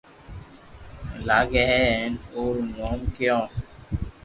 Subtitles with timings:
[1.27, 3.39] لاگي ھي ھين او رو نوم ڪيو